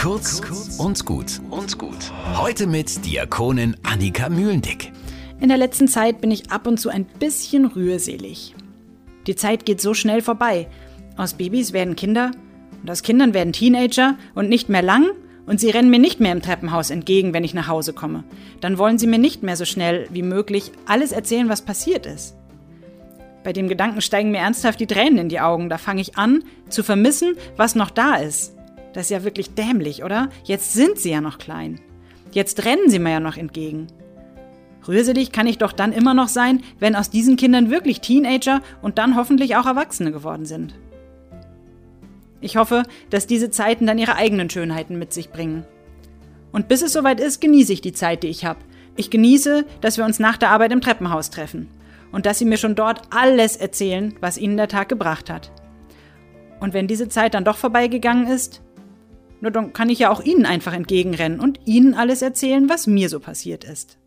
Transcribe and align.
Kurz 0.00 0.40
und 0.78 1.04
gut 1.04 1.42
und 1.50 1.76
gut. 1.76 2.10
Heute 2.34 2.66
mit 2.66 3.04
Diakonin 3.04 3.76
Annika 3.82 4.30
Mühlendick. 4.30 4.92
In 5.40 5.48
der 5.48 5.58
letzten 5.58 5.88
Zeit 5.88 6.22
bin 6.22 6.30
ich 6.30 6.50
ab 6.50 6.66
und 6.66 6.80
zu 6.80 6.88
ein 6.88 7.04
bisschen 7.04 7.66
rührselig. 7.66 8.54
Die 9.26 9.36
Zeit 9.36 9.66
geht 9.66 9.82
so 9.82 9.92
schnell 9.92 10.22
vorbei. 10.22 10.68
Aus 11.18 11.34
Babys 11.34 11.74
werden 11.74 11.96
Kinder 11.96 12.30
und 12.80 12.90
aus 12.90 13.02
Kindern 13.02 13.34
werden 13.34 13.52
Teenager 13.52 14.16
und 14.34 14.48
nicht 14.48 14.70
mehr 14.70 14.80
lang 14.80 15.10
und 15.44 15.60
sie 15.60 15.68
rennen 15.68 15.90
mir 15.90 15.98
nicht 15.98 16.18
mehr 16.18 16.32
im 16.32 16.40
Treppenhaus 16.40 16.88
entgegen, 16.88 17.34
wenn 17.34 17.44
ich 17.44 17.52
nach 17.52 17.68
Hause 17.68 17.92
komme. 17.92 18.24
Dann 18.62 18.78
wollen 18.78 18.98
sie 18.98 19.06
mir 19.06 19.18
nicht 19.18 19.42
mehr 19.42 19.56
so 19.56 19.66
schnell 19.66 20.08
wie 20.10 20.22
möglich 20.22 20.72
alles 20.86 21.12
erzählen, 21.12 21.50
was 21.50 21.60
passiert 21.60 22.06
ist. 22.06 22.34
Bei 23.44 23.52
dem 23.52 23.68
Gedanken 23.68 24.00
steigen 24.00 24.30
mir 24.30 24.38
ernsthaft 24.38 24.80
die 24.80 24.86
Tränen 24.86 25.18
in 25.18 25.28
die 25.28 25.40
Augen. 25.40 25.68
Da 25.68 25.76
fange 25.76 26.00
ich 26.00 26.16
an 26.16 26.42
zu 26.70 26.82
vermissen, 26.82 27.34
was 27.58 27.74
noch 27.74 27.90
da 27.90 28.14
ist. 28.14 28.54
Das 28.92 29.04
ist 29.04 29.10
ja 29.10 29.24
wirklich 29.24 29.54
dämlich, 29.54 30.02
oder? 30.04 30.30
Jetzt 30.44 30.72
sind 30.72 30.98
sie 30.98 31.10
ja 31.10 31.20
noch 31.20 31.38
klein. 31.38 31.80
Jetzt 32.32 32.64
rennen 32.64 32.88
sie 32.88 32.98
mir 32.98 33.10
ja 33.10 33.20
noch 33.20 33.36
entgegen. 33.36 33.86
Rührselig 34.86 35.30
kann 35.32 35.46
ich 35.46 35.58
doch 35.58 35.72
dann 35.72 35.92
immer 35.92 36.14
noch 36.14 36.28
sein, 36.28 36.62
wenn 36.78 36.96
aus 36.96 37.10
diesen 37.10 37.36
Kindern 37.36 37.70
wirklich 37.70 38.00
Teenager 38.00 38.62
und 38.82 38.98
dann 38.98 39.16
hoffentlich 39.16 39.56
auch 39.56 39.66
Erwachsene 39.66 40.10
geworden 40.10 40.46
sind. 40.46 40.74
Ich 42.40 42.56
hoffe, 42.56 42.84
dass 43.10 43.26
diese 43.26 43.50
Zeiten 43.50 43.86
dann 43.86 43.98
ihre 43.98 44.16
eigenen 44.16 44.48
Schönheiten 44.48 44.98
mit 44.98 45.12
sich 45.12 45.30
bringen. 45.30 45.64
Und 46.52 46.68
bis 46.68 46.82
es 46.82 46.92
soweit 46.92 47.20
ist, 47.20 47.40
genieße 47.40 47.72
ich 47.72 47.80
die 47.82 47.92
Zeit, 47.92 48.22
die 48.22 48.28
ich 48.28 48.44
habe. 48.44 48.60
Ich 48.96 49.10
genieße, 49.10 49.66
dass 49.80 49.98
wir 49.98 50.04
uns 50.04 50.18
nach 50.18 50.36
der 50.36 50.50
Arbeit 50.50 50.72
im 50.72 50.80
Treppenhaus 50.80 51.30
treffen 51.30 51.68
und 52.12 52.26
dass 52.26 52.38
sie 52.38 52.44
mir 52.44 52.56
schon 52.56 52.74
dort 52.74 53.02
alles 53.10 53.56
erzählen, 53.56 54.14
was 54.20 54.38
ihnen 54.38 54.56
der 54.56 54.68
Tag 54.68 54.88
gebracht 54.88 55.30
hat. 55.30 55.52
Und 56.58 56.74
wenn 56.74 56.86
diese 56.86 57.08
Zeit 57.08 57.34
dann 57.34 57.44
doch 57.44 57.56
vorbeigegangen 57.56 58.26
ist, 58.26 58.62
nur 59.40 59.50
dann 59.50 59.72
kann 59.72 59.88
ich 59.88 59.98
ja 60.00 60.10
auch 60.10 60.22
ihnen 60.22 60.46
einfach 60.46 60.72
entgegenrennen 60.72 61.40
und 61.40 61.60
ihnen 61.64 61.94
alles 61.94 62.22
erzählen, 62.22 62.68
was 62.68 62.86
mir 62.86 63.08
so 63.08 63.20
passiert 63.20 63.64
ist. 63.64 63.99